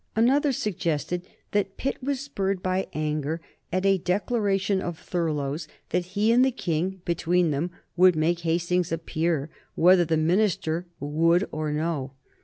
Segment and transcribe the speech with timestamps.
[0.15, 3.39] Another suggested that Pitt was spurred by anger
[3.71, 8.91] at a declaration of Thurlow's that he and the King between them would make Hastings
[8.91, 12.13] a peer, whether the minister would or no.